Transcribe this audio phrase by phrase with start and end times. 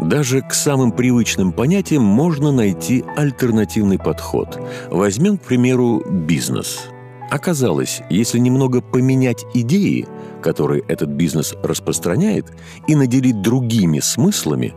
[0.00, 4.58] Даже к самым привычным понятиям можно найти альтернативный подход.
[4.90, 6.88] Возьмем, к примеру, бизнес.
[7.30, 10.06] Оказалось, если немного поменять идеи,
[10.42, 12.46] которые этот бизнес распространяет,
[12.86, 14.74] и наделить другими смыслами,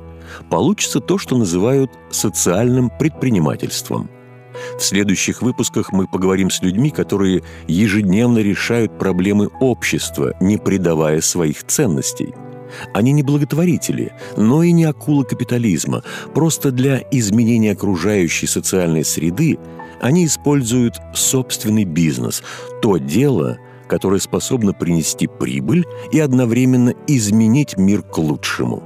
[0.50, 4.09] получится то, что называют социальным предпринимательством.
[4.77, 11.66] В следующих выпусках мы поговорим с людьми, которые ежедневно решают проблемы общества, не предавая своих
[11.66, 12.34] ценностей–
[12.93, 16.04] они не благотворители, но и не акулы капитализма.
[16.33, 19.57] Просто для изменения окружающей социальной среды
[20.01, 22.43] они используют собственный бизнес,
[22.82, 23.57] то дело,
[23.88, 28.83] которое способно принести прибыль и одновременно изменить мир к лучшему.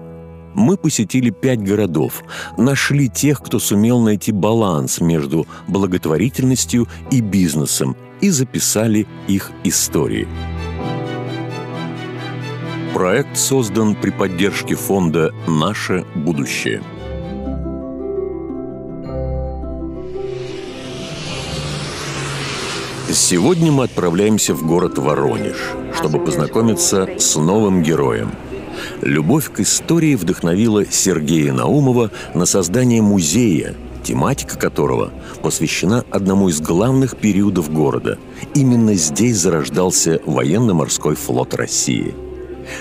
[0.56, 2.24] Мы посетили пять городов,
[2.58, 10.28] нашли тех, кто сумел найти баланс между благотворительностью и бизнесом и записали их истории.
[12.94, 16.82] Проект создан при поддержке фонда «Наше будущее».
[23.12, 25.56] Сегодня мы отправляемся в город Воронеж,
[25.96, 28.32] чтобы познакомиться с новым героем.
[29.02, 35.12] Любовь к истории вдохновила Сергея Наумова на создание музея, тематика которого
[35.44, 38.18] посвящена одному из главных периодов города.
[38.56, 42.16] Именно здесь зарождался военно-морской флот России–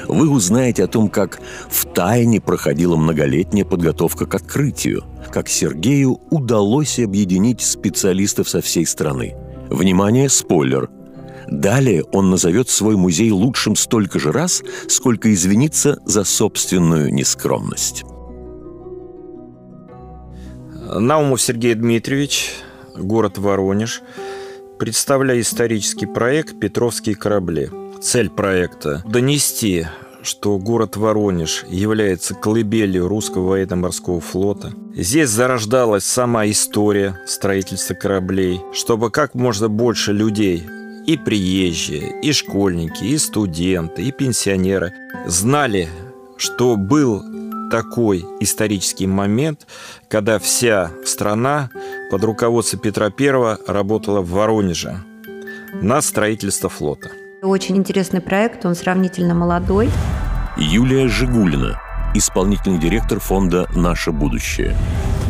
[0.06, 6.98] вы узнаете о том, как в тайне проходила многолетняя подготовка к открытию, как Сергею удалось
[6.98, 9.36] объединить специалистов со всей страны.
[9.70, 10.88] Внимание, спойлер!
[11.46, 18.04] Далее он назовет свой музей лучшим столько же раз, сколько извинится за собственную нескромность.
[20.94, 22.50] Наумов Сергей Дмитриевич,
[22.96, 24.02] город Воронеж.
[24.78, 27.68] Представляю исторический проект «Петровские корабли».
[28.00, 29.86] Цель проекта– донести
[30.22, 34.72] что город Воронеж является колыбелью русского военно-морского флота.
[34.94, 40.66] Здесь зарождалась сама история строительства кораблей, чтобы как можно больше людей
[41.06, 44.92] и приезжие, и школьники, и студенты, и пенсионеры
[45.26, 45.88] знали,
[46.36, 47.22] что был
[47.70, 49.66] такой исторический момент,
[50.10, 51.70] когда вся страна
[52.10, 55.02] под руководством Петра I работала в Воронеже
[55.80, 57.10] на строительство флота.
[57.42, 59.90] Очень интересный проект, он сравнительно молодой.
[60.56, 61.80] Юлия Жигулина,
[62.12, 64.74] исполнительный директор фонда «Наше будущее».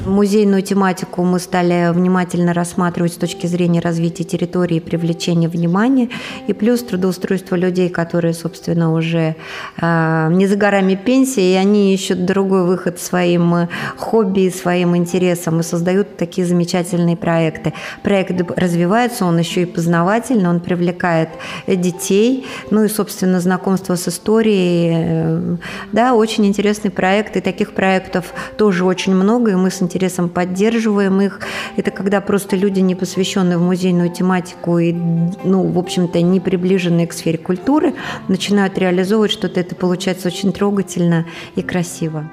[0.09, 6.09] Музейную тематику мы стали внимательно рассматривать с точки зрения развития территории и привлечения внимания,
[6.47, 9.37] и плюс трудоустройство людей, которые, собственно, уже
[9.81, 13.69] э, не за горами пенсии, и они ищут другой выход своим э,
[13.99, 17.75] хобби, своим интересам и создают такие замечательные проекты.
[18.03, 21.29] Проект развивается, он еще и познавательный, он привлекает
[21.67, 24.93] детей, ну и, собственно, знакомство с историей.
[24.95, 25.57] Э,
[25.93, 30.29] да, очень интересный проект, и таких проектов тоже очень много, и мы с интересом интересом
[30.29, 31.41] поддерживаем их.
[31.77, 37.07] Это когда просто люди, не посвященные в музейную тематику и, ну, в общем-то, не приближенные
[37.07, 37.95] к сфере культуры,
[38.29, 39.61] начинают реализовывать что-то.
[39.61, 41.27] Это получается очень трогательно
[41.57, 42.25] и красиво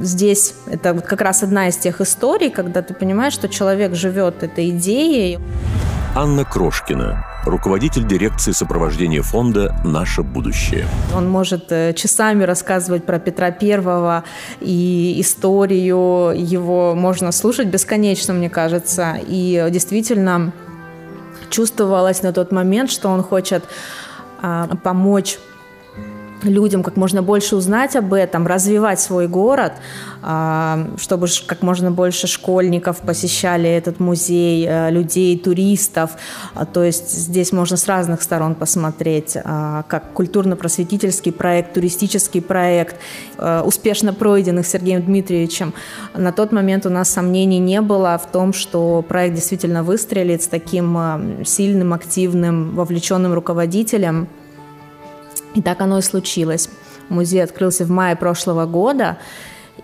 [0.00, 4.42] здесь это вот как раз одна из тех историй, когда ты понимаешь, что человек живет
[4.42, 5.38] этой идеей.
[6.16, 10.86] Анна Крошкина, руководитель дирекции сопровождения фонда «Наше будущее».
[11.14, 14.24] Он может э, часами рассказывать про Петра Первого
[14.60, 19.16] и историю его можно слушать бесконечно, мне кажется.
[19.26, 20.52] И действительно
[21.50, 23.64] чувствовалось на тот момент, что он хочет
[24.40, 25.38] а, помочь
[26.50, 29.72] людям как можно больше узнать об этом, развивать свой город,
[30.22, 36.12] а, чтобы как можно больше школьников посещали этот музей, э, людей, туристов.
[36.54, 42.96] А, то есть здесь можно с разных сторон посмотреть, а, как культурно-просветительский проект, туристический проект,
[43.64, 45.74] успешно пройденных Сергеем Дмитриевичем.
[46.14, 50.46] На тот момент у нас сомнений не было в том, что проект действительно выстрелит с
[50.46, 54.28] таким сильным, активным, вовлеченным руководителем–
[55.54, 56.68] и так оно и случилось.
[57.08, 59.18] Музей открылся в мае прошлого года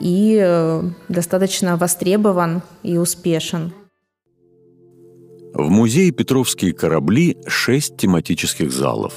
[0.00, 3.72] и э, достаточно востребован и успешен.
[5.54, 9.14] В музее «Петровские корабли» шесть тематических залов.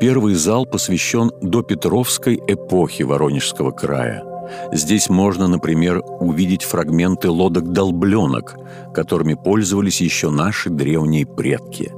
[0.00, 4.24] Первый зал посвящен допетровской эпохе Воронежского края.
[4.72, 8.56] Здесь можно, например, увидеть фрагменты лодок-долбленок,
[8.94, 11.92] которыми пользовались еще наши древние предки–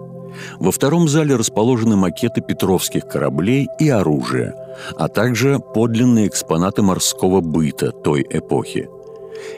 [0.59, 4.55] во втором зале расположены макеты петровских кораблей и оружия,
[4.97, 8.89] а также подлинные экспонаты морского быта той эпохи.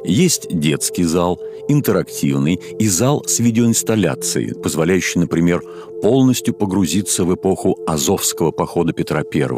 [0.05, 1.39] Есть детский зал,
[1.69, 5.63] интерактивный и зал с видеоинсталляцией, позволяющий, например,
[6.03, 9.49] полностью погрузиться в эпоху Азовского похода Петра I.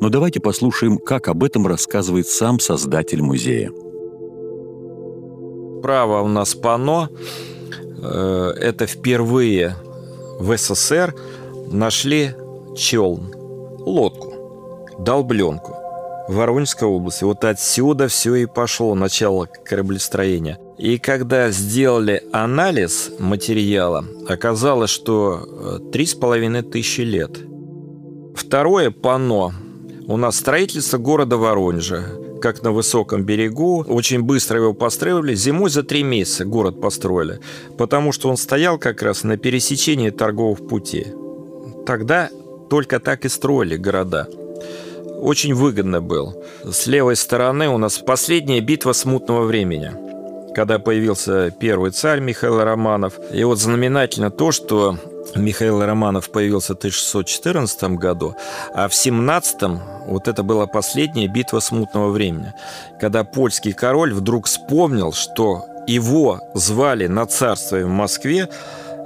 [0.00, 3.70] Но давайте послушаем, как об этом рассказывает сам создатель музея.
[5.82, 7.08] Право у нас пано.
[8.02, 9.76] Э, это впервые
[10.40, 11.14] в СССР
[11.70, 12.34] нашли
[12.76, 13.32] челн,
[13.78, 15.76] лодку, долбленку
[16.28, 17.24] в Воронежской области.
[17.24, 20.58] Вот отсюда все и пошло, начало кораблестроения.
[20.78, 27.38] И когда сделали анализ материала, оказалось, что э, три с половиной тысячи лет.
[28.34, 29.52] Второе панно
[30.06, 32.04] у нас строительство города Воронежа
[32.40, 33.84] как на высоком берегу.
[33.86, 35.34] Очень быстро его построили.
[35.34, 37.40] Зимой за три месяца город построили,
[37.78, 41.12] потому что он стоял как раз на пересечении торговых путей.
[41.86, 42.30] Тогда
[42.68, 44.28] только так и строили города.
[45.20, 46.42] Очень выгодно был.
[46.64, 49.92] С левой стороны у нас последняя битва смутного времени
[50.52, 53.14] когда появился первый царь Михаил Романов.
[53.32, 54.98] И вот знаменательно то, что
[55.36, 58.34] Михаил Романов появился в 1614 году,
[58.74, 59.62] а в 17
[60.06, 62.52] вот это была последняя битва смутного времени,
[63.00, 68.48] когда польский король вдруг вспомнил, что его звали на царство в Москве,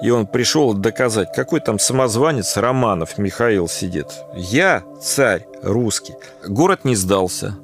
[0.03, 4.07] и он пришел доказать, какой там самозванец Романов Михаил сидит.
[4.35, 6.15] Я царь русский.
[6.47, 7.57] Город не сдался.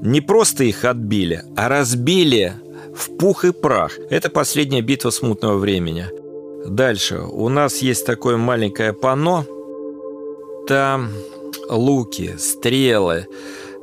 [0.00, 2.54] Не просто их отбили, а разбили
[2.96, 3.92] в пух и прах.
[4.10, 6.06] Это последняя битва смутного времени.
[6.66, 7.20] Дальше.
[7.20, 9.44] У нас есть такое маленькое панно.
[10.66, 11.10] Там
[11.68, 13.26] луки, стрелы.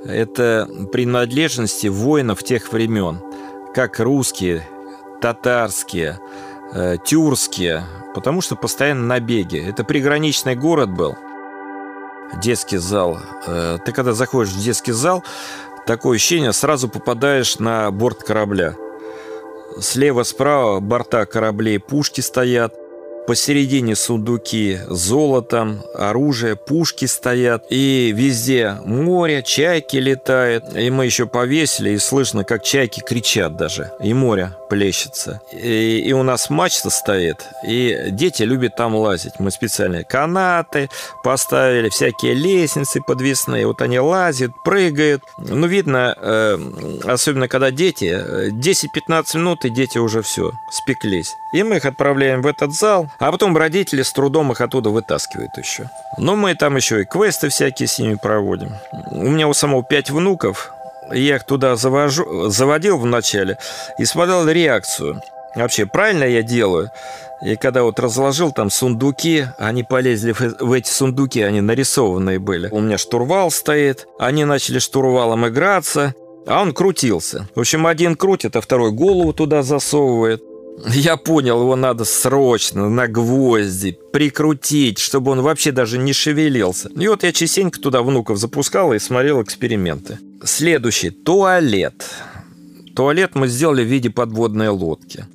[0.03, 3.19] Это принадлежности воинов тех времен.
[3.73, 4.67] Как русские,
[5.21, 6.19] татарские,
[6.73, 7.83] э, тюркские.
[8.13, 9.57] Потому что постоянно набеги.
[9.57, 11.15] Это приграничный город был.
[12.41, 13.19] Детский зал.
[13.47, 15.23] Э, ты когда заходишь в детский зал,
[15.87, 18.75] такое ощущение, сразу попадаешь на борт корабля–
[19.79, 22.73] Слева-справа борта кораблей пушки стоят.
[23.27, 27.65] Посередине сундуки золотом, оружие, пушки стоят.
[27.69, 30.75] И везде море, чайки летают.
[30.75, 33.91] И мы еще повесили, и слышно, как чайки кричат даже.
[33.99, 35.41] И море плещется.
[35.51, 37.37] И, и у нас мачта стоит.
[37.67, 39.33] И дети любят там лазить.
[39.39, 40.89] Мы специальные канаты
[41.23, 43.65] поставили, всякие лестницы подвесные.
[43.65, 45.21] Вот они лазят, прыгают.
[45.39, 46.57] Ну, видно, э,
[47.05, 51.33] особенно когда дети, 10-15 минут, и дети уже все, спеклись.
[51.53, 53.09] И мы их отправляем в этот зал.
[53.19, 55.89] А потом родители с трудом их оттуда вытаскивают еще.
[56.17, 58.71] Но мы там еще и квесты всякие с ними проводим.
[59.11, 60.71] У меня у самого пять внуков.
[61.11, 63.57] Я их туда завожу, заводил вначале
[63.99, 65.21] и смотрел реакцию.
[65.55, 66.89] Вообще, правильно я делаю?
[67.41, 72.69] И когда вот разложил там сундуки, они полезли в, в эти сундуки, они нарисованные были.
[72.71, 76.13] У меня штурвал стоит, они начали штурвалом играться,
[76.47, 77.47] а он крутился.
[77.55, 80.43] В общем, один крутит, а второй голову туда засовывает.
[80.83, 86.89] Я понял, его надо срочно на гвозди прикрутить, чтобы он вообще даже не шевелился.
[86.89, 90.19] И вот я частенько туда внуков запускал и смотрел эксперименты.
[90.43, 91.11] Следующий.
[91.11, 92.05] Туалет.
[92.95, 95.25] Туалет мы сделали в виде подводной лодки.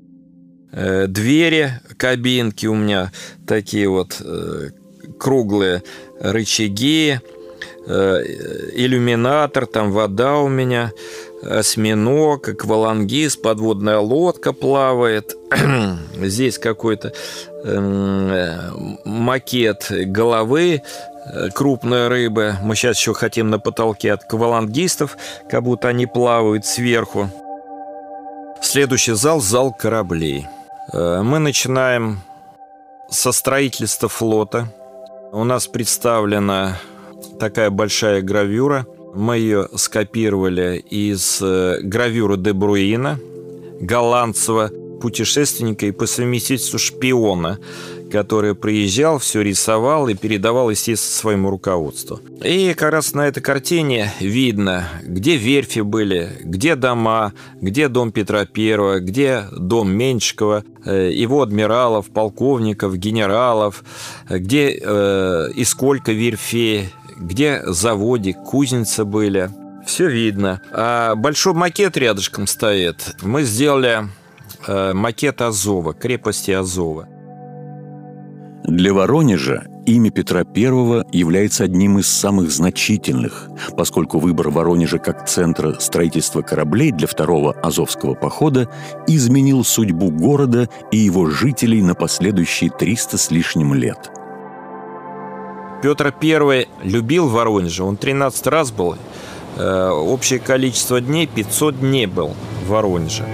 [0.73, 3.11] Э, двери, кабинки у меня
[3.47, 4.71] такие вот э,
[5.19, 5.83] круглые
[6.21, 7.19] рычаги,
[7.87, 8.23] э,
[8.75, 10.93] иллюминатор, там вода у меня–
[11.43, 15.37] осьминог, аквалангист, подводная лодка плавает.
[16.17, 17.13] Здесь какой-то
[17.65, 18.71] э,
[19.05, 20.83] макет головы
[21.25, 22.57] э, крупной рыбы.
[22.63, 25.17] Мы сейчас еще хотим на потолке от аквалангистов,
[25.49, 27.31] как будто они плавают сверху.
[28.63, 30.47] Следующий зал– зал кораблей.
[30.93, 32.21] Э, мы начинаем
[33.09, 34.69] со строительства флота.
[35.33, 36.77] У нас представлена
[37.39, 43.19] такая большая гравюра– мы ее скопировали из э, гравюры Де Бруина,
[43.81, 47.59] голландского путешественника и по совместительству шпиона,
[48.11, 52.21] который приезжал, все рисовал и передавал, естественно, своему руководству.
[52.45, 58.41] И как раз на этой картине видно, где верфи были, где дома, где дом Петра
[58.41, 63.85] I, где дом Меньшикова, э, его адмиралов, полковников, генералов,
[64.29, 66.91] где э, и сколько верфей,
[67.21, 69.51] где заводик, кузница были.
[69.87, 70.61] Все видно.
[70.73, 73.15] А большой макет рядышком стоит.
[73.23, 74.09] Мы сделали
[74.67, 77.09] э, макет Азова, крепости Азова.
[78.65, 85.75] Для Воронежа имя Петра I является одним из самых значительных, поскольку выбор Воронежа как центра
[85.81, 88.69] строительства кораблей для второго Азовского похода
[89.07, 94.11] изменил судьбу города и его жителей на последующие 300 с лишним лет–
[95.83, 98.97] Петр I любил Воронеж, он 13 раз был.
[99.57, 102.35] Э, общее количество дней 500 дней был
[102.65, 103.25] в Воронеже.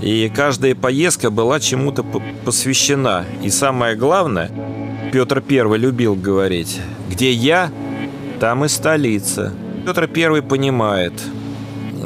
[0.00, 2.04] И каждая поездка была чему-то
[2.44, 3.24] посвящена.
[3.42, 4.50] И самое главное,
[5.12, 7.70] Петр I любил говорить, где я,
[8.38, 9.52] там и столица.
[9.84, 11.12] Петр I понимает,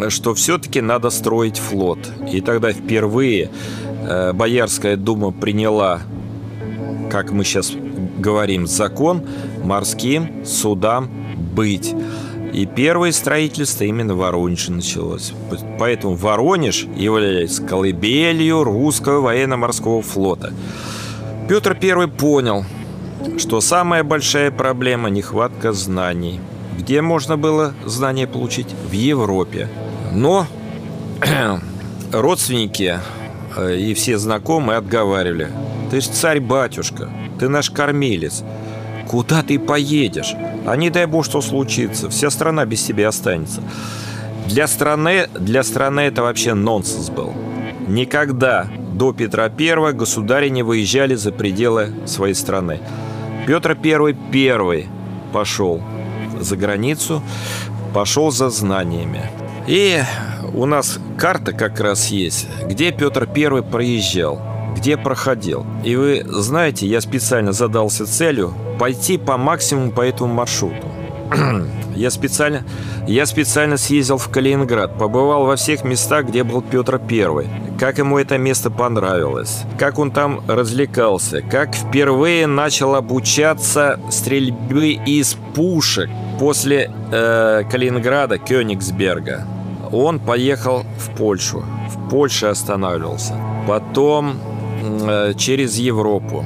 [0.08, 1.98] что все-таки надо строить флот.
[2.32, 3.50] И тогда впервые
[4.06, 6.00] э, Боярская дума приняла,
[7.10, 7.72] как мы сейчас
[8.18, 9.22] говорим, закон
[9.62, 11.10] морским судам
[11.54, 11.94] быть.
[12.52, 15.32] И первое строительство именно в Воронеже началось.
[15.78, 20.52] Поэтому Воронеж является колыбелью русского военно-морского флота.
[21.48, 22.64] Петр I понял,
[23.38, 26.40] что самая большая проблема– нехватка знаний.
[26.78, 28.68] Где можно было знания получить?
[28.88, 29.68] В Европе.
[30.12, 30.46] Но
[32.12, 33.00] родственники
[33.56, 35.48] э, и все знакомые отговаривали.
[35.90, 38.42] Ты ж царь-батюшка, ты наш кормилец.
[39.08, 40.34] Куда ты поедешь?
[40.66, 42.10] А не дай бог, что случится.
[42.10, 43.62] Вся страна без тебя останется.
[44.46, 47.32] Для страны, для страны это вообще нонсенс был.
[47.86, 52.80] Никогда до Петра I государи не выезжали за пределы своей страны.
[53.46, 54.88] Петр I первый
[55.32, 55.82] пошел
[56.40, 57.22] за границу,
[57.94, 59.22] пошел за знаниями.
[59.66, 60.02] И
[60.54, 64.40] у нас карта как раз есть, где Петр I проезжал,
[64.78, 65.66] где проходил.
[65.84, 70.86] И вы знаете, я специально задался целью пойти по максимуму по этому маршруту.
[71.96, 72.62] Я специально,
[73.08, 78.18] я специально съездил в Калининград, побывал во всех местах, где был Петр I, как ему
[78.18, 86.08] это место понравилось, как он там развлекался, как впервые начал обучаться стрельбы из пушек
[86.38, 89.44] после э, Калининграда, Кёнигсберга.
[89.90, 93.34] Он поехал в Польшу, в Польше останавливался,
[93.66, 94.38] потом
[95.36, 96.44] через Европу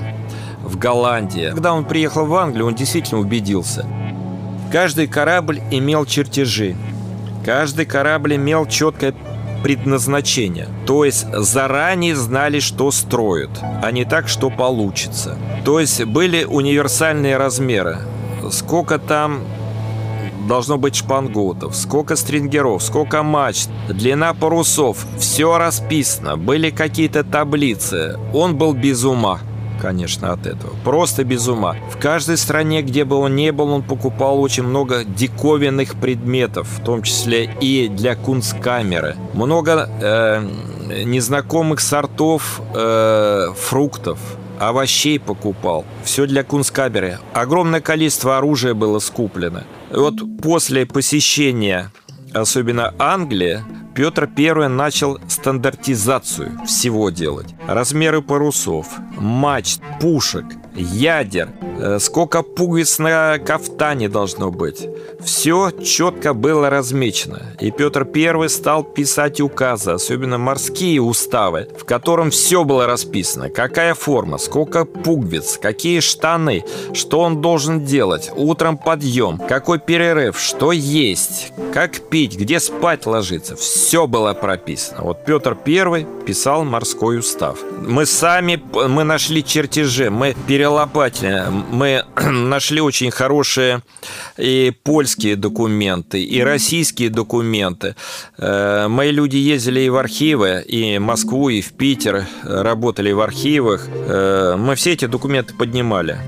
[0.62, 1.50] в Голландии.
[1.50, 3.86] Когда он приехал в Англию, он действительно убедился.
[4.70, 6.76] Каждый корабль имел чертежи.
[7.44, 9.14] Каждый корабль имел четкое
[9.62, 10.68] предназначение.
[10.86, 13.50] То есть заранее знали, что строят,
[13.82, 15.36] а не так, что получится.
[15.64, 17.98] То есть были универсальные размеры.
[18.50, 19.40] Сколько там
[20.46, 25.04] должно быть шпангоутов, сколько стрингеров, сколько мачт, длина парусов.
[25.18, 28.18] Все расписано, были какие-то таблицы.
[28.32, 29.40] Он был без ума
[29.80, 30.72] конечно, от этого.
[30.84, 31.74] Просто без ума.
[31.90, 36.84] В каждой стране, где бы он ни был, он покупал очень много диковинных предметов, в
[36.84, 39.16] том числе и для кунсткамеры.
[39.34, 40.48] Много э,
[41.04, 44.20] незнакомых сортов э, фруктов,
[44.60, 45.84] овощей покупал.
[46.04, 47.18] Все для кунсткамеры.
[47.32, 49.64] Огромное количество оружия было скуплено.
[49.92, 51.92] Вот после посещения,
[52.32, 53.60] особенно Англии,
[53.94, 57.54] Петр I начал стандартизацию всего делать.
[57.66, 58.86] Размеры парусов,
[59.18, 61.50] мачт, пушек, ядер,
[61.98, 64.88] сколько пуговиц на кафтане должно быть.
[65.20, 67.54] Все четко было размечено.
[67.60, 73.48] И Петр I стал писать указы, особенно морские уставы, в котором все было расписано.
[73.48, 80.72] Какая форма, сколько пуговиц, какие штаны, что он должен делать, утром подъем, какой перерыв, что
[80.72, 83.56] есть, как пить, где спать ложиться.
[83.56, 85.02] Все было прописано.
[85.02, 87.58] Вот Петр I писал морской устав.
[87.80, 93.82] Мы сами, мы нашли чертежи, мы перелопатили, мы нашли очень хорошие
[94.36, 97.96] и польские документы, и российские документы.
[98.38, 103.20] Э, мои люди ездили и в архивы, и в Москву, и в Питер, работали в
[103.20, 103.88] архивах.
[103.88, 106.18] Э, мы все эти документы поднимали.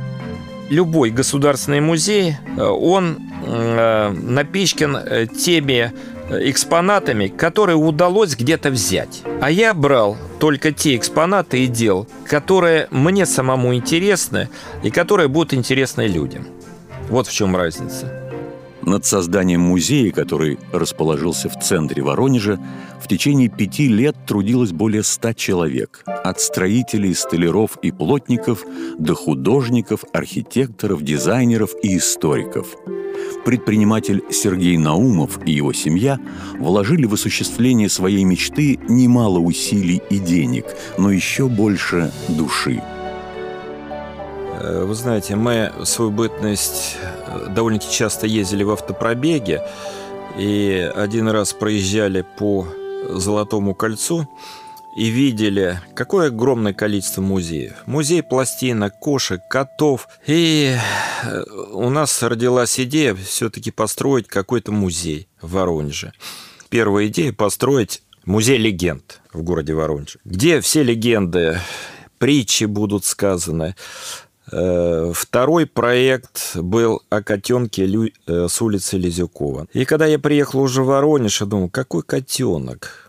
[0.70, 5.92] Любой государственный музей, э, он напичкан теми
[6.30, 9.22] экспонатами, которые удалось где-то взять.
[9.40, 14.48] А я брал только те экспонаты и дел, которые мне самому интересны
[14.82, 16.46] и которые будут интересны людям.
[17.08, 18.23] Вот в чем разница.
[18.86, 22.60] Над созданием музея, который расположился в центре Воронежа,
[23.02, 26.02] в течение пяти лет трудилось более ста человек.
[26.06, 28.64] От строителей, столяров и плотников
[28.98, 32.66] до художников, архитекторов, дизайнеров и историков–
[33.44, 36.18] предприниматель Сергей Наумов и его семья
[36.58, 40.66] вложили в осуществление своей мечты немало усилий и денег,
[40.98, 42.82] но еще больше души.
[44.60, 46.96] Э, вы знаете, мы свою бытность
[47.50, 49.62] довольно-таки часто ездили в автопробеге,
[50.38, 52.66] и один раз проезжали по
[53.08, 54.28] Золотому кольцу–
[54.94, 57.74] и видели, какое огромное количество музеев.
[57.86, 60.08] Музей пластинок, кошек, котов.
[60.26, 60.76] И
[61.24, 66.12] э, у нас родилась идея все-таки построить какой-то музей в Воронеже.
[66.68, 71.58] Первая идея– построить музей легенд в городе Воронеже, где все легенды,
[72.18, 73.74] притчи будут сказаны.
[74.52, 77.86] Э, второй проект был о котенке
[78.26, 79.66] э, с улицы Лизюкова.
[79.72, 83.00] И когда я приехал уже в Воронеж, я думал, какой котенок?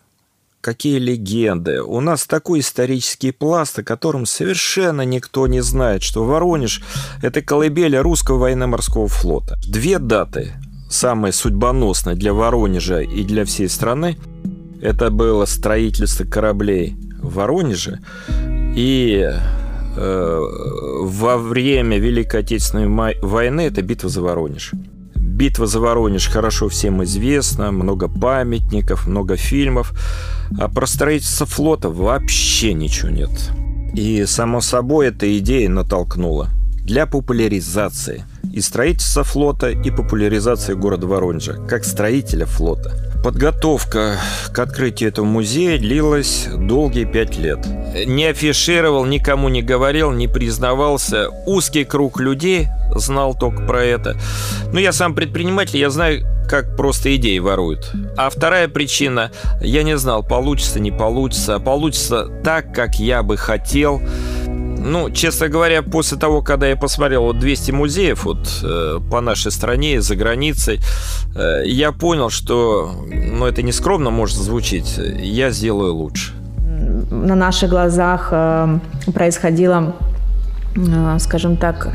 [0.62, 1.84] какие легенды.
[1.84, 6.82] У нас такой исторический пласт, о котором совершенно никто не знает, что Воронеж–
[7.22, 9.60] это колыбель русского военно-морского флота.
[9.68, 10.54] Две даты,
[10.90, 14.18] самые судьбоносные для Воронежа и для всей страны,
[14.82, 18.00] это было строительство кораблей в Воронеже
[18.76, 19.30] и
[19.96, 24.72] во время Великой Отечественной войны это битва за Воронеж.
[25.16, 29.94] Битва за Воронеж хорошо всем известна, много памятников, много фильмов.
[30.60, 33.32] А про строительство флота вообще ничего нет.
[33.94, 36.50] И, само собой, эта идея натолкнула
[36.84, 38.26] для популяризации
[38.56, 42.96] и строительства флота, и популяризации города Воронежа, как строителя флота.
[43.22, 44.18] Подготовка
[44.54, 47.60] к открытию этого музея длилась долгие пять лет.
[48.06, 51.28] Не афишировал, никому не говорил, не признавался.
[51.46, 54.16] Узкий круг людей знал только про это.
[54.72, 57.92] Но я сам предприниматель, я знаю, как просто идеи воруют.
[58.16, 61.60] А вторая причина, я не знал, получится, не получится.
[61.60, 64.02] Получится так, как я бы хотел.
[64.86, 69.52] Ну, честно говоря, после того, когда я посмотрел вот 200 музеев вот, э, по нашей
[69.52, 70.80] стране, за границей,
[71.36, 76.34] э, я понял, что, ну, это не скромно может звучить, я сделаю лучше.
[77.10, 78.80] На наших глазах э,
[79.14, 79.96] происходило,
[80.76, 81.90] э, скажем так,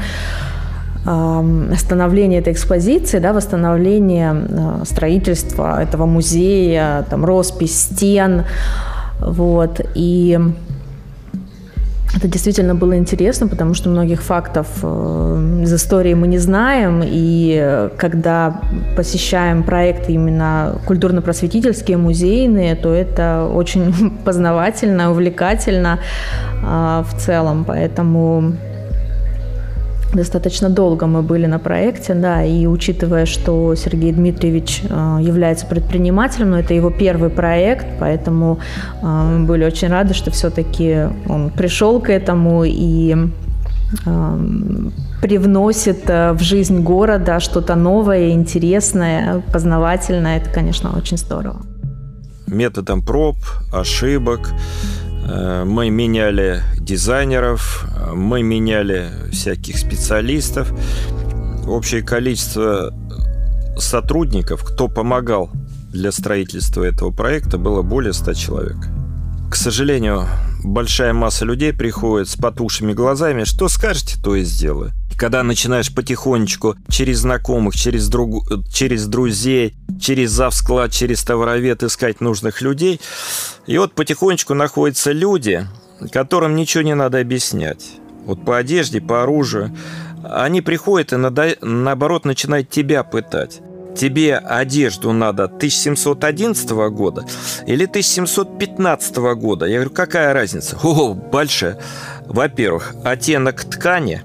[1.76, 8.44] становление этой экспозиции, да, восстановление э, строительства этого музея, там, роспись стен,
[9.20, 10.38] вот, и
[12.16, 17.88] это действительно было интересно, потому что многих фактов э, из истории мы не знаем, и
[17.96, 18.60] когда
[18.96, 26.00] посещаем проекты именно культурно-просветительские, музейные, то это очень познавательно, увлекательно
[26.62, 28.54] э, в целом, поэтому
[30.12, 36.50] Достаточно долго мы были на проекте, да, и учитывая, что Сергей Дмитриевич э, является предпринимателем,
[36.50, 38.58] но это его первый проект, поэтому
[39.02, 43.14] э, мы были очень рады, что все-таки он пришел к этому и
[44.04, 44.38] э,
[45.22, 50.38] привносит в жизнь города что-то новое, интересное, познавательное.
[50.38, 51.60] Это, конечно, очень здорово.
[52.48, 53.36] Методом проб,
[53.72, 54.50] ошибок,
[55.64, 60.72] мы меняли дизайнеров, мы меняли всяких специалистов.
[61.66, 62.92] Общее количество
[63.76, 65.50] сотрудников, кто помогал
[65.92, 68.76] для строительства этого проекта, было более 100 человек.
[69.50, 70.26] К сожалению,
[70.62, 73.44] большая масса людей приходит с потушими глазами.
[73.44, 74.92] Что скажете, то и сделаю.
[75.16, 78.44] Когда начинаешь потихонечку через знакомых, через, друг...
[78.72, 83.00] через друзей, через завсклад, через товаровед искать нужных людей,
[83.66, 85.66] и вот потихонечку находятся люди,
[86.12, 87.92] которым ничего не надо объяснять.
[88.24, 89.76] Вот по одежде, по оружию.
[90.24, 93.60] Они приходят и, наоборот, начинают тебя пытать
[93.96, 97.26] тебе одежду надо 1711 года
[97.66, 99.66] или 1715 года?
[99.66, 100.78] Я говорю, какая разница?
[100.82, 101.78] О, большая.
[102.26, 104.22] Во-первых, оттенок ткани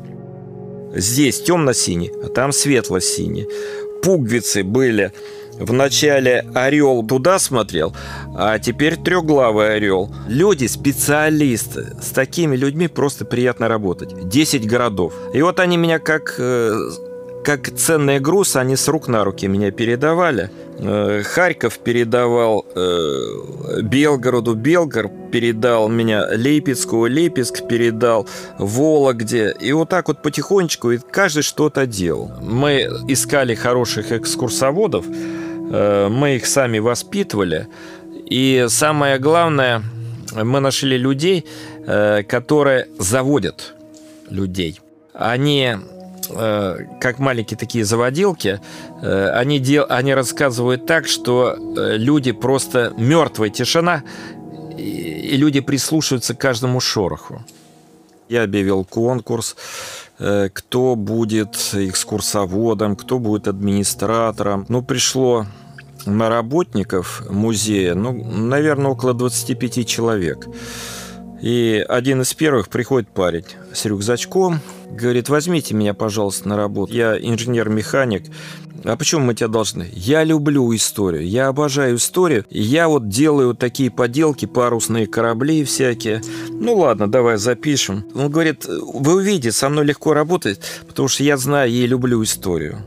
[0.95, 3.47] здесь темно-синий, а там светло-синий.
[4.01, 5.12] Пуговицы были
[5.60, 7.95] в начале орел туда смотрел,
[8.36, 10.13] а теперь трехглавый орел.
[10.27, 14.27] Люди, специалисты, с такими людьми просто приятно работать.
[14.27, 15.13] 10 городов.
[15.34, 16.73] И вот они меня как э,
[17.45, 20.49] как ценный груз они с рук на руки меня передавали.
[20.79, 28.27] Э, Харьков передавал э, Белгороду, Белгород передал меня Липецку, Липецк передал
[28.58, 29.55] Вологде.
[29.62, 32.31] И вот так вот потихонечку и каждый что-то делал.
[32.41, 37.67] Мы искали хороших экскурсоводов, э, мы их сами воспитывали.
[38.27, 39.84] И самое главное,
[40.34, 41.45] мы нашли людей,
[42.27, 43.75] которые заводят
[44.31, 44.79] людей.
[45.13, 45.75] Они
[46.27, 48.59] как маленькие такие заводилки,
[49.01, 54.03] э, они, дел, они рассказывают так, что э, люди просто мертвая тишина,
[54.77, 57.43] и люди прислушиваются к каждому шороху.
[58.27, 59.55] Я объявил конкурс,
[60.17, 64.65] кто будет экскурсоводом, кто будет администратором.
[64.67, 65.45] Ну, пришло
[66.05, 70.47] на работников музея, ну, наверное, около 25 человек.
[71.41, 76.93] И один из первых приходит парень с рюкзачком, говорит, возьмите меня, пожалуйста, на работу.
[76.93, 78.26] Я инженер-механик.
[78.84, 79.89] А почему мы тебя должны?
[79.93, 82.45] Я люблю историю, я обожаю историю.
[82.52, 86.21] Я вот делаю такие поделки, парусные корабли всякие.
[86.50, 88.06] Ну ладно, давай запишем.
[88.13, 92.78] Он говорит, вы увидите, со мной легко работать, потому что я знаю и люблю историю.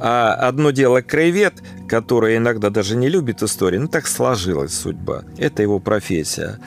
[0.00, 1.54] А одно дело краевед,
[1.88, 5.24] который иногда даже не любит историю, ну так сложилась судьба.
[5.38, 6.60] Это его профессия.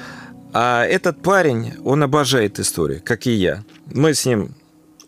[0.54, 3.64] А этот парень, он обожает историю, как и я.
[3.94, 4.56] Мы с ним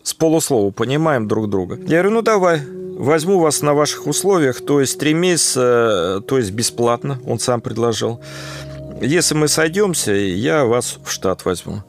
[0.02, 1.76] с полуслова понимаем друг друга.
[1.76, 2.62] Я говорю, ну давай,
[2.98, 8.20] возьму вас на ваших условиях, то есть три месяца, то есть бесплатно, он сам предложил.
[9.00, 11.82] если мы сойдемся, я вас в штат возьму.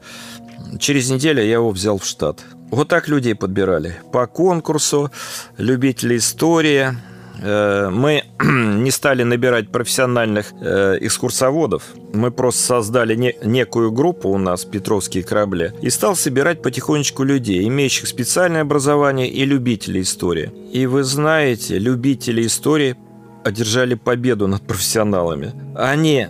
[0.78, 2.40] Через неделю я его взял в штат.
[2.70, 3.96] Вот так людей подбирали.
[4.12, 5.10] По конкурсу,
[5.58, 6.96] любители истории.
[7.42, 11.82] Э, мы не стали набирать профессиональных э, экскурсоводов.
[12.12, 17.66] Мы просто создали не, некую группу у нас, Петровские корабли, и стал собирать потихонечку людей,
[17.66, 20.52] имеющих специальное образование и любителей истории.
[20.72, 22.96] И вы знаете, любители истории
[23.44, 25.52] одержали победу над профессионалами.
[25.74, 26.28] Они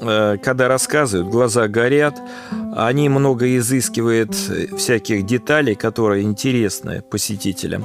[0.00, 2.20] Э, когда рассказывают, глаза горят,
[2.76, 7.84] они много изыскивают всяких деталей, которые интересны посетителям.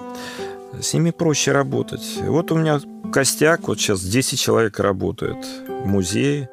[0.82, 2.20] С ними проще работать.
[2.22, 2.80] Вот у меня
[3.12, 6.50] костяк, вот сейчас 10 человек работают в музее.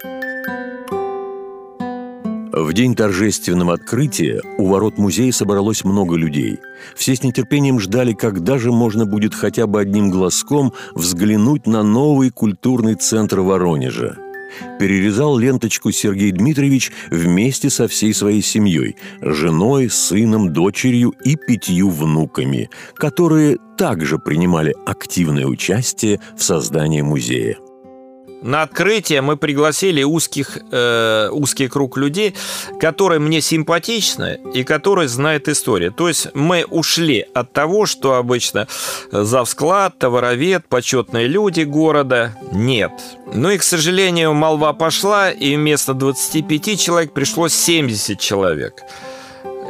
[2.52, 6.59] В день торжественного открытия у ворот музея собралось много людей.
[6.94, 12.30] Все с нетерпением ждали, когда же можно будет хотя бы одним глазком взглянуть на новый
[12.30, 14.16] культурный центр Воронежа–
[14.78, 22.70] перерезал ленточку Сергей Дмитриевич вместе со всей своей семьей, женой, сыном, дочерью и пятью внуками,
[22.94, 27.56] которые также принимали активное участие в создании музея.
[28.42, 32.35] На открытие мы пригласили узких, э, узкий круг людей,
[32.81, 35.92] которые мне симпатичны и которые знают историю.
[35.92, 38.66] То есть мы ушли от того, что обычно
[39.12, 42.35] завсклад, товаровед, почетные люди города.
[42.53, 42.92] Нет.
[43.35, 48.83] Ну и, к сожалению, молва пошла, и вместо 25 человек пришлось 70 человек.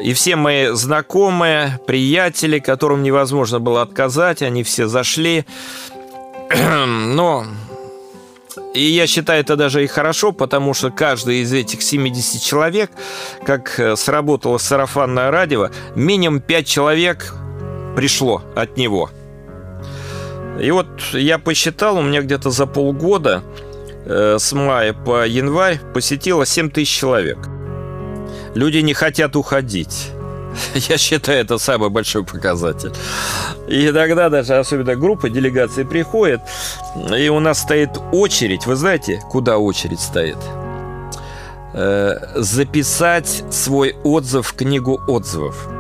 [0.02, 5.44] И все мои знакомые, приятели, которым невозможно было отказать, они все зашли.
[6.86, 7.46] Но
[8.74, 12.90] и я считаю это даже и хорошо, потому что каждый из этих 70 человек,
[13.44, 17.34] как э, сработало сарафанное радио, минимум 5 человек
[17.96, 19.10] пришло от него.
[20.60, 23.42] И вот я посчитал, у меня где-то за полгода
[24.04, 27.38] э, с мая по январь посетило 7 тысяч человек.
[28.54, 30.10] Люди не хотят уходить.
[30.74, 32.92] Я считаю, это самый большой показатель.
[33.70, 36.40] И иногда даже, особенно группа делегации приходит,
[37.16, 38.66] и у нас стоит очередь.
[38.66, 40.38] Вы знаете, куда очередь стоит?
[41.72, 45.79] Э, записать свой отзыв в книгу отзывов.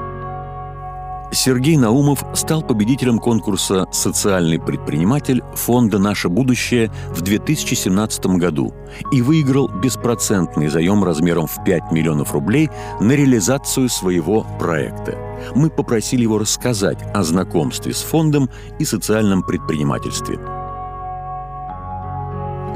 [1.32, 8.74] Сергей Наумов стал победителем конкурса «Социальный предприниматель» фонда «Наше будущее» в 2017 году
[9.12, 12.68] и выиграл беспроцентный заем размером в 5 миллионов рублей
[13.00, 15.16] на реализацию своего проекта.
[15.54, 20.38] Мы попросили его рассказать о знакомстве с фондом и социальном предпринимательстве.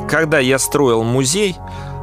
[0.08, 1.56] Когда я строил музей,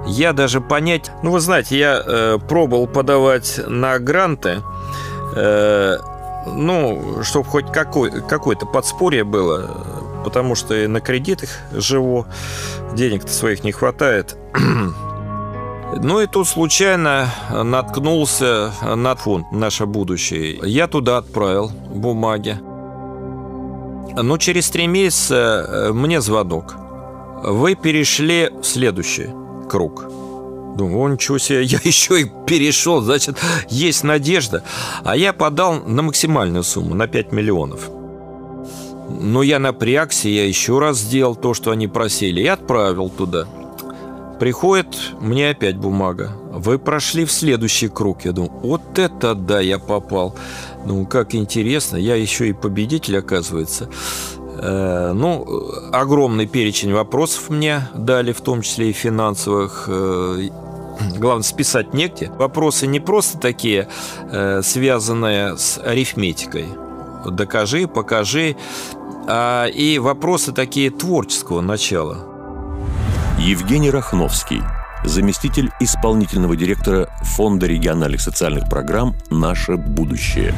[0.06, 1.12] я даже понять...
[1.24, 4.58] Ну, вы знаете, я э, пробовал подавать на гранты,
[5.36, 5.98] э,
[6.46, 12.26] ну, чтобы хоть какой, какое-то подспорье было, потому что и на кредитах живу,
[12.94, 14.38] денег-то своих не хватает.
[15.94, 20.58] Ну и тут случайно наткнулся на фонд «Наше будущее».
[20.64, 22.58] Я туда отправил бумаги.
[24.16, 26.76] Но через три месяца э, мне звонок.
[27.44, 29.32] Вы перешли в следующий
[29.70, 30.06] круг–
[30.76, 33.38] Думаю, о, ничего себе, я еще и перешел, значит,
[33.70, 34.64] есть надежда.
[35.04, 37.90] А я подал на максимальную сумму, на 5 миллионов.
[39.10, 43.48] Но я напрягся, я еще раз сделал то, что они просили, и отправил туда.
[44.40, 44.88] Приходит
[45.20, 46.32] мне опять бумага.
[46.52, 48.26] Вы прошли в следующий круг.
[48.26, 50.36] Я думаю, вот это да, я попал.
[50.84, 53.88] Ну, как интересно, я еще и победитель, оказывается.
[54.62, 55.48] Э, ну,
[55.92, 59.86] огромный перечень вопросов мне дали, в том числе и финансовых.
[59.88, 60.50] Э,
[61.18, 62.30] главное, списать негде.
[62.38, 63.88] Вопросы не просто такие,
[64.32, 66.68] э, связанные с арифметикой.
[67.26, 68.56] Докажи, покажи.
[69.28, 72.18] А и вопросы такие творческого начала.
[73.40, 74.62] Евгений Рахновский,
[75.04, 80.54] заместитель исполнительного директора Фонда региональных социальных программ «Наше будущее».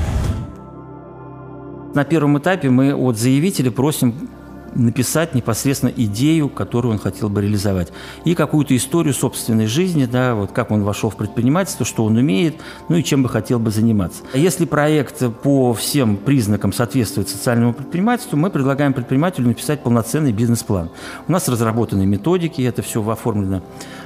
[1.93, 4.29] На первом этапе мы от заявителя просим
[4.75, 7.91] написать непосредственно идею, которую он хотел бы реализовать.
[8.25, 12.56] И какую-то историю собственной жизни, да, вот как он вошел в предпринимательство, что он умеет,
[12.89, 14.23] ну и чем бы хотел бы заниматься.
[14.34, 20.89] Если проект по всем признакам соответствует социальному предпринимательству, мы предлагаем предпринимателю написать полноценный бизнес-план.
[21.27, 23.62] У нас разработаны методики, это все оформлено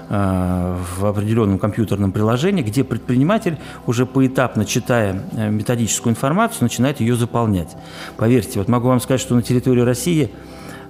[0.09, 7.75] в определенном компьютерном приложении, где предприниматель уже поэтапно читая э, методическую информацию, начинает ее заполнять.
[8.15, 10.31] Поверьте, вот могу вам сказать, что на территории России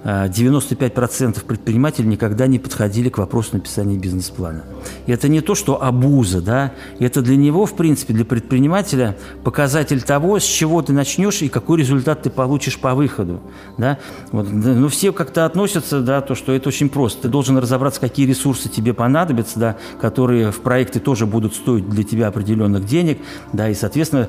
[0.04, 4.64] 95% предпринимателей никогда не подходили к вопросу написания бизнес-плана.
[5.06, 10.02] И это не то, что абуза, да, это для него, в принципе, для предпринимателя показатель
[10.02, 13.40] того, с чего ты начнешь и какой результат ты получишь по выходу,
[13.76, 13.98] да.
[14.30, 17.22] Вот, ну, все как-то относятся, да, то, что это очень просто.
[17.22, 22.04] Ты должен разобраться, какие ресурсы тебе понадобятся, да, которые в проекте тоже будут стоить для
[22.04, 23.18] тебя определенных денег,
[23.52, 24.28] да, и, соответственно,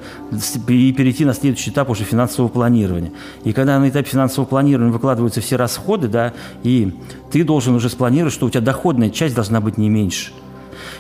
[0.68, 3.12] и перейти на следующий этап уже финансового планирования.
[3.44, 6.94] И когда на этапе финансового планирования выкладываются все расходы, да, и
[7.32, 10.32] ты должен уже спланировать, что у тебя доходная часть должна быть не меньше.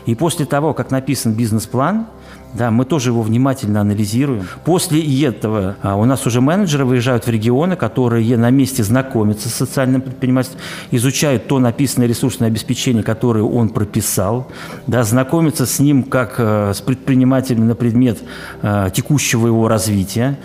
[0.06, 2.08] И после того, как написан бизнес-план,
[2.54, 4.48] да, мы тоже его внимательно анализируем.
[4.65, 9.54] После этого а, у нас уже менеджеры выезжают в регионы, которые на месте знакомятся с
[9.54, 14.48] социальным предпринимательством, изучают то написанное ресурсное обеспечение, которое он прописал,
[14.88, 18.17] да, знакомятся с ним как а, с предпринимателем на предмет
[18.62, 20.39] а, текущего его развития.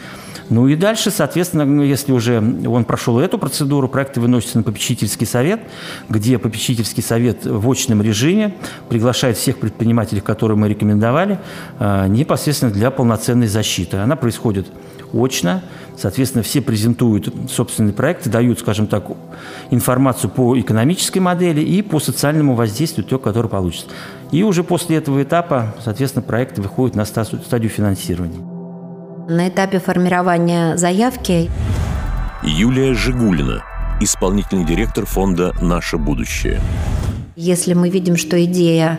[0.51, 5.27] Ну и дальше, соответственно, ну, если уже он прошел эту процедуру, проекты выносятся на попечительский
[5.27, 5.61] совет,
[6.09, 8.55] где попечительский совет в очном режиме
[8.89, 11.39] приглашает всех предпринимателей, которые мы рекомендовали,
[11.79, 13.99] а, непосредственно для полноценной защиты.
[13.99, 14.67] Она происходит
[15.13, 15.63] очно,
[15.97, 19.07] соответственно, все презентуют собственные проекты, дают, скажем так,
[19.71, 23.87] информацию по экономической модели и по социальному воздействию, то, которое получится.
[24.33, 28.54] И уже после этого этапа, соответственно, проекты выходят на стадию финансирования.
[29.29, 31.51] На этапе формирования заявки
[32.43, 33.65] Юлия Жигулина,
[34.01, 36.61] исполнительный директор фонда «Наше будущее».
[37.35, 38.99] Если мы видим, что идея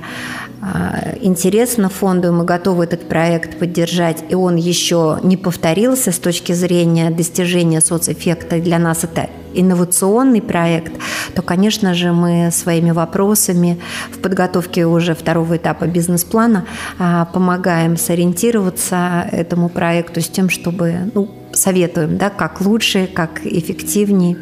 [0.62, 6.18] а, интересна фонду, и мы готовы этот проект поддержать, и он еще не повторился с
[6.18, 10.94] точки зрения достижения соцэффекта, для нас это инновационный проект,
[11.34, 13.80] то, конечно же, мы своими вопросами
[14.12, 16.66] в подготовке уже второго этапа бизнес-плана
[17.00, 24.38] а, помогаем сориентироваться этому проекту с тем, чтобы, ну, советуем, да, как лучше, как эффективнее.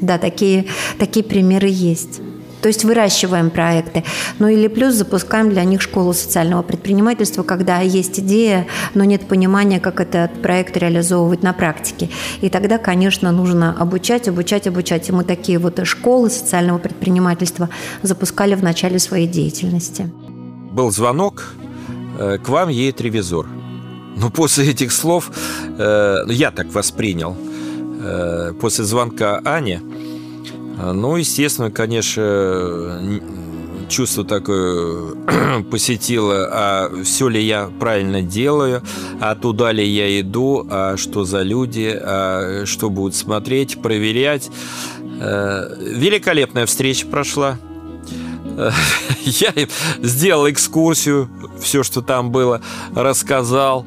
[0.00, 0.66] Да, такие,
[0.98, 2.20] такие примеры есть.
[2.62, 4.04] То есть выращиваем проекты.
[4.38, 9.80] Ну или плюс запускаем для них школу социального предпринимательства, когда есть идея, но нет понимания,
[9.80, 12.10] как этот проект реализовывать на практике.
[12.40, 15.08] И тогда, конечно, нужно обучать, обучать, обучать.
[15.08, 17.68] И мы такие вот школы социального предпринимательства
[18.02, 20.10] запускали в начале своей деятельности.
[20.72, 21.54] Был звонок,
[22.18, 23.46] э, к вам едет ревизор.
[24.16, 25.30] Но после этих слов,
[25.78, 27.36] э, я так воспринял,
[28.00, 29.80] э, после звонка Ани,
[30.76, 33.00] ну, естественно, конечно,
[33.88, 35.14] чувство такое
[35.70, 38.82] посетило, а все ли я правильно делаю,
[39.20, 44.50] а туда ли я иду, а что за люди, а что будут смотреть, проверять.
[45.20, 47.58] Э, великолепная встреча прошла.
[49.24, 49.52] Я
[50.02, 51.28] сделал экскурсию,
[51.60, 52.60] все, что там было,
[52.94, 53.86] рассказал.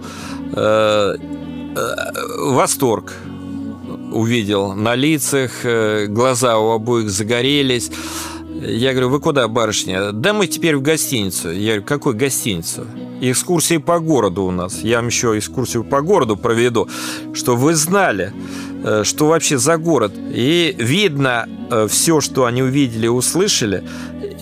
[0.54, 1.86] Э, э,
[2.52, 3.14] восторг
[4.12, 7.92] увидел на лицах, э, глаза у обоих загорелись.
[8.62, 10.12] Я говорю, вы куда, барышня?
[10.12, 11.52] Да мы теперь в гостиницу.
[11.52, 12.86] Я говорю, какую гостиницу?
[13.22, 14.82] Экскурсии по городу у нас.
[14.82, 16.88] Я вам еще экскурсию по городу проведу,
[17.34, 18.34] что вы знали,
[19.04, 20.14] что вообще за город.
[20.34, 23.84] И видно э, все, что они увидели услышали,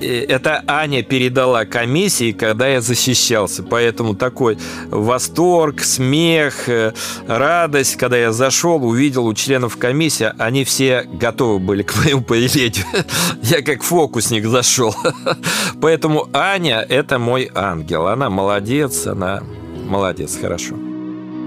[0.01, 3.63] это Аня передала комиссии, когда я защищался.
[3.63, 4.57] Поэтому такой
[4.89, 6.93] восторг, смех, э,
[7.27, 12.85] радость, когда я зашел, увидел у членов комиссии, они все готовы были к моему появлению.
[13.41, 14.95] Я как фокусник зашел.
[15.81, 18.07] Поэтому Аня– это мой ангел.
[18.07, 19.41] Она молодец, она
[19.85, 20.86] молодец, хорошо.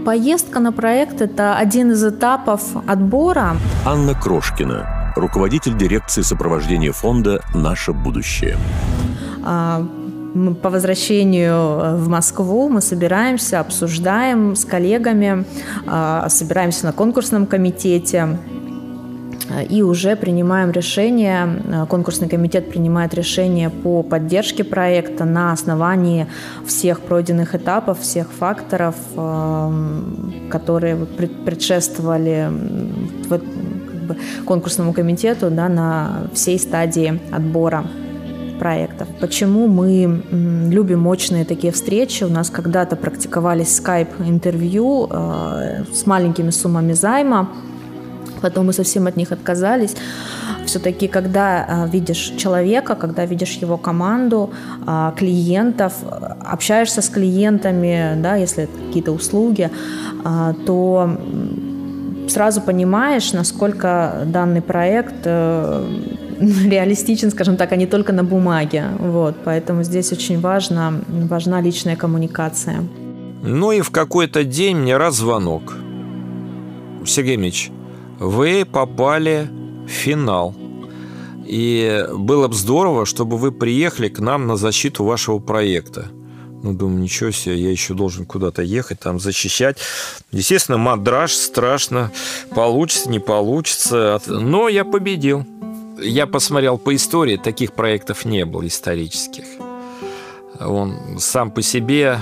[0.04, 3.56] Поездка на проект– это один из этапов отбора.
[3.84, 8.56] Анна Крошкина, руководитель дирекции сопровождения фонда «Наше будущее».
[9.44, 9.86] А,
[10.62, 15.44] по возвращению э, в Москву мы собираемся, обсуждаем с коллегами,
[15.86, 18.38] а, собираемся на конкурсном комитете
[19.68, 26.26] и уже принимаем решение, э, конкурсный комитет принимает решение по поддержке проекта на основании
[26.66, 32.50] всех пройденных этапов, всех факторов, эм, которые предшествовали
[34.44, 37.84] конкурсному комитету да, на всей стадии отбора
[38.58, 39.08] проектов.
[39.20, 40.22] Почему мы
[40.70, 42.24] любим мощные такие встречи?
[42.24, 47.48] У нас когда-то практиковались скайп-интервью э, с маленькими суммами займа,
[48.40, 49.96] потом мы совсем от них отказались.
[50.66, 54.50] Все-таки, когда э, видишь человека, когда видишь его команду,
[54.86, 55.92] э, клиентов,
[56.52, 59.70] общаешься с клиентами, да, если какие-то услуги,
[60.24, 61.16] э, то
[62.30, 65.84] сразу понимаешь, насколько данный проект э,
[66.40, 68.84] реалистичен, скажем так, а не только на бумаге.
[68.98, 72.84] Вот, поэтому здесь очень важно, важна личная коммуникация.
[73.42, 75.74] Ну и в какой-то день мне раз звонок.
[77.06, 77.70] Сергей Ильич,
[78.20, 79.48] вы попали
[79.86, 80.54] в финал.
[81.46, 86.08] И было бы здорово, чтобы вы приехали к нам на защиту вашего проекта.
[86.62, 89.78] Ну, думаю, ничего себе, я еще должен куда-то ехать, там защищать.
[90.30, 92.12] Естественно, мадраж, страшно,
[92.54, 94.20] получится, не получится.
[94.26, 95.46] Но я победил.
[95.98, 99.44] Я посмотрел по истории, таких проектов не было исторических.
[100.60, 102.20] Он сам по себе,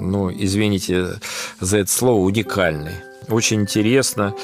[0.00, 1.18] ну, извините
[1.58, 2.94] за это слово, уникальный.
[3.28, 4.34] Очень интересно,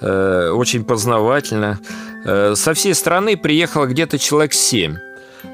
[0.00, 1.78] очень познавательно.
[2.24, 4.96] Э, со всей страны приехало где-то человек семь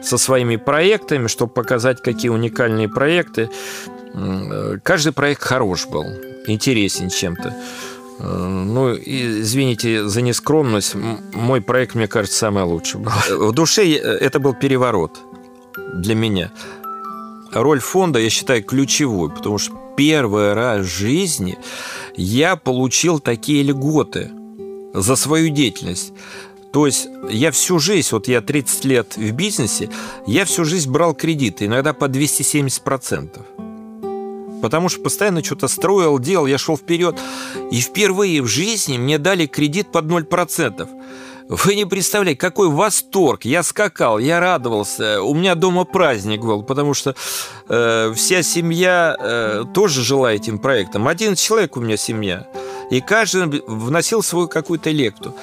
[0.02, 3.50] со своими проектами, чтобы показать, какие уникальные проекты.
[4.14, 6.04] Э, каждый проект хорош был,
[6.46, 7.54] интересен чем-то.
[8.18, 13.10] Ну, извините за нескромность, мой проект, мне кажется, самый лучший был.
[13.30, 15.18] В душе это был переворот
[15.94, 16.52] для меня
[17.54, 21.58] роль фонда, я считаю, ключевой, потому что первый раз в жизни
[22.16, 24.30] я получил такие льготы
[24.94, 26.12] за свою деятельность.
[26.72, 29.90] То есть я всю жизнь, вот я 30 лет в бизнесе,
[30.26, 34.60] я всю жизнь брал кредиты, иногда по 270%.
[34.62, 37.18] Потому что постоянно что-то строил, делал, я шел вперед.
[37.72, 40.88] И впервые в жизни мне дали кредит под 0%.
[41.48, 43.44] Вы не представляете, какой восторг.
[43.44, 45.22] Я скакал, я радовался.
[45.22, 47.14] У меня дома праздник был, потому что
[47.68, 51.08] э, вся семья э, тоже жила этим проектом.
[51.08, 52.46] Один человек у меня семья.
[52.90, 55.34] И каждый вносил свою какую-то лекту.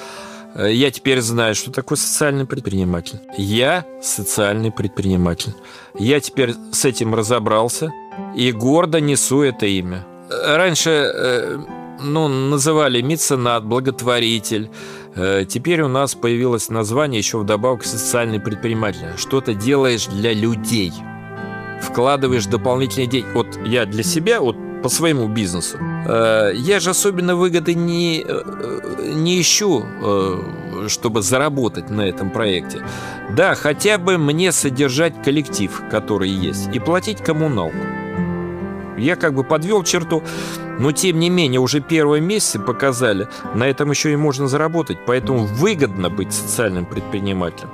[0.54, 3.20] Э, я теперь знаю, что такое социальный предприниматель.
[3.36, 5.54] Я социальный предприниматель.
[5.98, 7.92] Я теперь с этим разобрался
[8.36, 10.06] и гордо несу это имя.
[10.28, 11.58] Раньше э,
[12.02, 14.70] ну, называли меценат, благотворитель.
[15.14, 19.06] Э, теперь у нас появилось название еще вдобавок социальный предприниматель.
[19.16, 20.92] Что-то делаешь для людей.
[21.82, 23.26] Вкладываешь дополнительные деньги.
[23.34, 25.78] Вот я для себя, вот по своему бизнесу.
[25.78, 29.84] Э, я же особенно выгоды не, э, не ищу,
[30.88, 32.86] чтобы заработать на этом проекте.
[33.36, 37.76] Да, хотя бы мне содержать коллектив, который есть, и платить коммуналку.
[39.00, 40.22] Я как бы подвел черту,
[40.78, 45.44] но тем не менее уже первые месяцы показали, на этом еще и можно заработать, поэтому
[45.44, 47.70] выгодно быть социальным предпринимателем.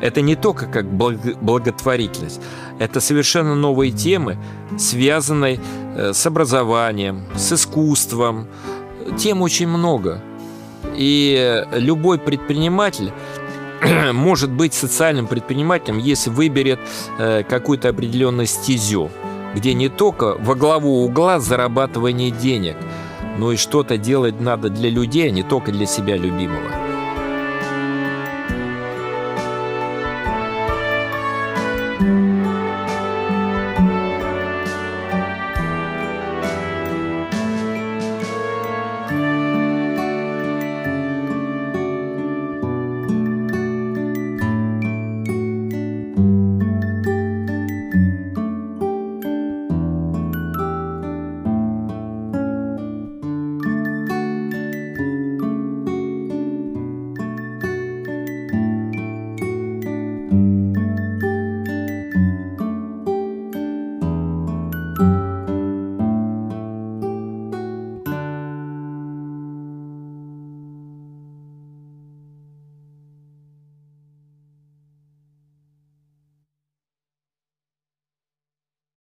[0.00, 2.40] Это не только как благотворительность,
[2.78, 4.36] это совершенно новые темы,
[4.78, 5.60] связанные
[5.96, 8.48] э, с образованием, с искусством.
[9.16, 10.20] Тем очень много.
[10.96, 13.12] И любой предприниматель
[14.12, 16.80] может быть социальным предпринимателем, если выберет
[17.18, 19.10] э, какую-то определенную стезю
[19.54, 22.76] где не только во главу угла зарабатывание денег,
[23.38, 26.83] но и что-то делать надо для людей, а не только для себя любимого.